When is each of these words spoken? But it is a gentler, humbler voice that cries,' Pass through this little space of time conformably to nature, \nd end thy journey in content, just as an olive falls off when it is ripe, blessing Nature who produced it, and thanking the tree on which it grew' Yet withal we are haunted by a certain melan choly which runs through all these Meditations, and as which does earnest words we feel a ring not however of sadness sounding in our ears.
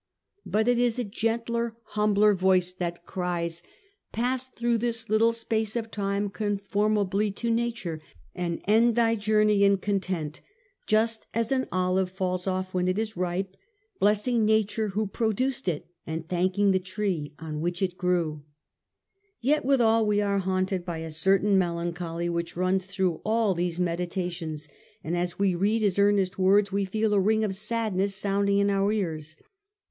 But 0.47 0.67
it 0.67 0.79
is 0.79 0.97
a 0.97 1.03
gentler, 1.03 1.77
humbler 1.89 2.33
voice 2.33 2.73
that 2.73 3.05
cries,' 3.05 3.61
Pass 4.11 4.47
through 4.47 4.79
this 4.79 5.09
little 5.09 5.31
space 5.31 5.75
of 5.75 5.91
time 5.91 6.31
conformably 6.31 7.29
to 7.33 7.51
nature, 7.51 8.01
\nd 8.35 8.63
end 8.65 8.95
thy 8.95 9.13
journey 9.15 9.63
in 9.63 9.77
content, 9.77 10.41
just 10.87 11.27
as 11.35 11.51
an 11.51 11.67
olive 11.71 12.11
falls 12.11 12.47
off 12.47 12.73
when 12.73 12.87
it 12.87 12.97
is 12.97 13.15
ripe, 13.15 13.55
blessing 13.99 14.43
Nature 14.43 14.87
who 14.87 15.05
produced 15.05 15.67
it, 15.67 15.85
and 16.07 16.27
thanking 16.27 16.71
the 16.71 16.79
tree 16.79 17.35
on 17.37 17.61
which 17.61 17.83
it 17.83 17.95
grew' 17.95 18.41
Yet 19.39 19.63
withal 19.63 20.07
we 20.07 20.19
are 20.19 20.39
haunted 20.39 20.83
by 20.83 20.97
a 20.97 21.11
certain 21.11 21.59
melan 21.59 21.93
choly 21.93 22.27
which 22.27 22.57
runs 22.57 22.85
through 22.85 23.21
all 23.23 23.53
these 23.53 23.79
Meditations, 23.79 24.67
and 25.03 25.15
as 25.15 25.37
which 25.37 25.81
does 25.81 25.99
earnest 25.99 26.39
words 26.39 26.71
we 26.71 26.85
feel 26.85 27.13
a 27.13 27.19
ring 27.19 27.41
not 27.41 27.49
however 27.49 27.51
of 27.51 27.55
sadness 27.55 28.15
sounding 28.15 28.57
in 28.57 28.71
our 28.71 28.91
ears. 28.91 29.37